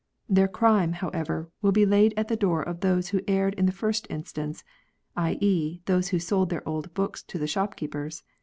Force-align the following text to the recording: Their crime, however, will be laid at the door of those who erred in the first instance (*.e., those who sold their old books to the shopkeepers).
Their 0.27 0.47
crime, 0.47 0.93
however, 0.93 1.51
will 1.61 1.71
be 1.71 1.85
laid 1.85 2.15
at 2.17 2.27
the 2.27 2.35
door 2.35 2.63
of 2.63 2.79
those 2.79 3.09
who 3.09 3.21
erred 3.27 3.53
in 3.53 3.67
the 3.67 3.71
first 3.71 4.07
instance 4.09 4.63
(*.e., 5.15 5.81
those 5.85 6.07
who 6.07 6.17
sold 6.17 6.49
their 6.49 6.67
old 6.67 6.91
books 6.95 7.21
to 7.21 7.37
the 7.37 7.45
shopkeepers). 7.45 8.23